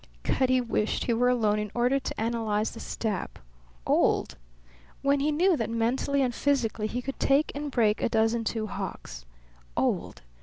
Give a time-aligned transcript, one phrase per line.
[0.23, 3.37] Cutty wished he were alone in order to analyze the stab.
[3.85, 4.35] Old!
[5.03, 8.65] When he knew that mentally and physically he could take and break a dozen Two
[8.65, 9.25] Hawks.
[9.77, 10.23] Old!